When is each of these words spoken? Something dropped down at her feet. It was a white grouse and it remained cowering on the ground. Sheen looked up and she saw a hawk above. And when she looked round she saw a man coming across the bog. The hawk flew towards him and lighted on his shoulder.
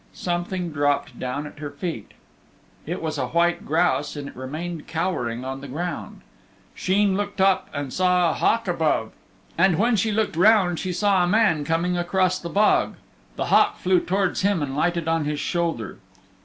Something 0.13 0.71
dropped 0.71 1.19
down 1.19 1.45
at 1.45 1.59
her 1.59 1.69
feet. 1.69 2.13
It 2.87 3.03
was 3.03 3.19
a 3.19 3.27
white 3.27 3.67
grouse 3.67 4.15
and 4.15 4.29
it 4.29 4.35
remained 4.35 4.87
cowering 4.87 5.45
on 5.45 5.61
the 5.61 5.67
ground. 5.67 6.21
Sheen 6.73 7.15
looked 7.15 7.39
up 7.39 7.69
and 7.71 7.93
she 7.93 7.97
saw 7.97 8.31
a 8.31 8.33
hawk 8.33 8.67
above. 8.67 9.11
And 9.59 9.77
when 9.77 9.95
she 9.95 10.11
looked 10.11 10.35
round 10.35 10.79
she 10.79 10.91
saw 10.91 11.23
a 11.23 11.27
man 11.27 11.63
coming 11.65 11.97
across 11.99 12.39
the 12.39 12.49
bog. 12.49 12.95
The 13.35 13.45
hawk 13.53 13.77
flew 13.77 13.99
towards 13.99 14.41
him 14.41 14.63
and 14.63 14.75
lighted 14.75 15.07
on 15.07 15.25
his 15.25 15.39
shoulder. 15.39 15.99